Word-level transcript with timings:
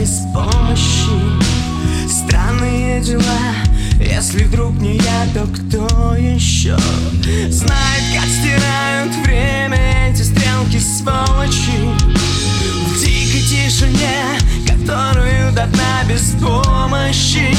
без 0.00 0.22
помощи. 0.32 1.10
Странные 2.08 3.02
дела, 3.02 3.52
если 4.00 4.44
вдруг 4.44 4.72
не 4.80 4.96
я, 4.96 5.26
то 5.34 5.46
кто 5.46 6.14
еще 6.16 6.76
Знает, 7.50 8.02
как 8.14 8.24
стирают 8.24 9.14
время 9.26 10.10
эти 10.10 10.22
стрелки 10.22 10.78
сволочи 10.78 11.70
В 12.86 12.98
дикой 12.98 13.42
тишине, 13.42 14.38
которую 14.66 15.52
до 15.52 15.66
дна 15.66 16.04
без 16.08 16.34
помощи 16.40 17.54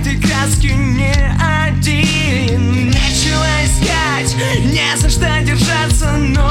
этой 0.00 0.16
краски 0.20 0.66
не 0.66 1.12
один. 1.66 2.90
Нечего 2.90 3.46
искать, 3.64 4.36
не 4.64 4.96
за 4.96 5.08
что 5.08 5.40
держаться, 5.42 6.12
но 6.12 6.47